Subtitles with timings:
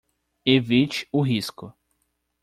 [0.47, 1.71] Evite o risco